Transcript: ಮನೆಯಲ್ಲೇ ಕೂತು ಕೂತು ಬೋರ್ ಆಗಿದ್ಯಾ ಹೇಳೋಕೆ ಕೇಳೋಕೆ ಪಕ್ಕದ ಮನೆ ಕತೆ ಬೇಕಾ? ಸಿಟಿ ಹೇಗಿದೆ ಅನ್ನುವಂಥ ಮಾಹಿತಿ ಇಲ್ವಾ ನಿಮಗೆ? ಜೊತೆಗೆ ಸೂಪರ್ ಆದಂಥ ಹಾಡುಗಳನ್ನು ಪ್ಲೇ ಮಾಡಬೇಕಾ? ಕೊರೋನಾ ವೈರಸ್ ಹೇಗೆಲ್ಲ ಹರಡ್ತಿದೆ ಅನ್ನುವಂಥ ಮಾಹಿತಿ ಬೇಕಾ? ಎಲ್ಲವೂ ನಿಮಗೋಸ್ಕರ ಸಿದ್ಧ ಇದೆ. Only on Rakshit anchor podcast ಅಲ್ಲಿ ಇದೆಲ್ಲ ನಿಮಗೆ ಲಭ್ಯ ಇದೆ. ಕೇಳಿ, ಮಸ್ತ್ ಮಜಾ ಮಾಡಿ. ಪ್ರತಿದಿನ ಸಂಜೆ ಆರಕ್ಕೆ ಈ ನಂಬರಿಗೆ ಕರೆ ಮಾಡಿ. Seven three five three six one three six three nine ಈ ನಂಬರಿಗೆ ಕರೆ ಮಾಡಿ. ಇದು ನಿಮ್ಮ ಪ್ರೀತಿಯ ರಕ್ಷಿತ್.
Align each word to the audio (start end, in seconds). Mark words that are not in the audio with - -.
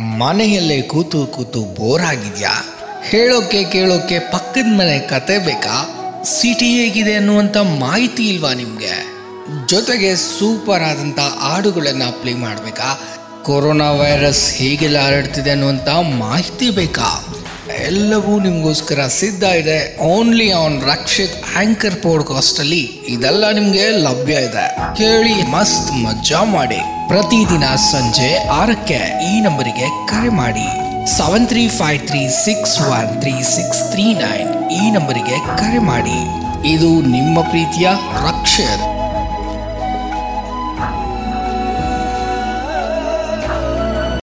ಮನೆಯಲ್ಲೇ 0.00 0.82
ಕೂತು 0.82 1.26
ಕೂತು 1.26 1.64
ಬೋರ್ 1.64 2.02
ಆಗಿದ್ಯಾ 2.02 2.50
ಹೇಳೋಕೆ 3.02 3.64
ಕೇಳೋಕೆ 3.64 4.18
ಪಕ್ಕದ 4.18 4.66
ಮನೆ 4.66 4.98
ಕತೆ 4.98 5.38
ಬೇಕಾ? 5.38 5.74
ಸಿಟಿ 6.24 6.66
ಹೇಗಿದೆ 6.66 7.14
ಅನ್ನುವಂಥ 7.14 7.56
ಮಾಹಿತಿ 7.56 8.28
ಇಲ್ವಾ 8.28 8.54
ನಿಮಗೆ? 8.54 8.94
ಜೊತೆಗೆ 9.68 10.16
ಸೂಪರ್ 10.16 10.82
ಆದಂಥ 10.82 11.18
ಹಾಡುಗಳನ್ನು 11.18 12.22
ಪ್ಲೇ 12.22 12.34
ಮಾಡಬೇಕಾ? 12.34 12.98
ಕೊರೋನಾ 13.42 13.90
ವೈರಸ್ 13.90 14.52
ಹೇಗೆಲ್ಲ 14.52 15.06
ಹರಡ್ತಿದೆ 15.06 15.50
ಅನ್ನುವಂಥ 15.50 15.88
ಮಾಹಿತಿ 16.18 16.70
ಬೇಕಾ? 16.70 17.33
ಎಲ್ಲವೂ 17.70 18.40
ನಿಮಗೋಸ್ಕರ 18.40 19.06
ಸಿದ್ಧ 19.06 19.42
ಇದೆ. 19.42 20.00
Only 20.00 20.52
on 20.52 20.82
Rakshit 20.82 21.58
anchor 21.58 22.02
podcast 22.02 22.60
ಅಲ್ಲಿ 22.60 22.80
ಇದೆಲ್ಲ 23.08 23.50
ನಿಮಗೆ 23.50 23.90
ಲಭ್ಯ 23.90 24.32
ಇದೆ. 24.32 24.96
ಕೇಳಿ, 24.96 25.42
ಮಸ್ತ್ 25.42 25.92
ಮಜಾ 25.92 26.44
ಮಾಡಿ. 26.44 26.78
ಪ್ರತಿದಿನ 27.08 27.66
ಸಂಜೆ 27.74 28.48
ಆರಕ್ಕೆ 28.48 29.28
ಈ 29.36 29.40
ನಂಬರಿಗೆ 29.40 30.06
ಕರೆ 30.08 30.28
ಮಾಡಿ. 30.28 30.66
Seven 31.16 31.48
three 31.48 31.68
five 31.68 32.06
three 32.06 32.28
six 32.28 32.80
one 32.80 33.20
three 33.20 33.32
six 33.32 33.90
three 33.90 34.14
nine 34.14 34.70
ಈ 34.70 34.90
ನಂಬರಿಗೆ 34.90 35.58
ಕರೆ 35.58 35.78
ಮಾಡಿ. 35.78 36.44
ಇದು 36.68 37.00
ನಿಮ್ಮ 37.00 37.40
ಪ್ರೀತಿಯ 37.40 37.88
ರಕ್ಷಿತ್. 38.12 39.03